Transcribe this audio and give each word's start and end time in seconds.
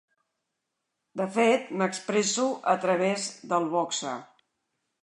De 1.21 1.27
fet, 1.35 1.69
m'expresso 1.83 2.47
a 2.75 2.77
través 2.87 3.31
del 3.55 3.71
boxa. 3.79 4.21